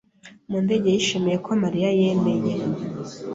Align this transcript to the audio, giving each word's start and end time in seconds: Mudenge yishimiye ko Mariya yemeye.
Mudenge 0.51 0.89
yishimiye 0.95 1.37
ko 1.45 1.51
Mariya 1.63 1.89
yemeye. 1.99 2.53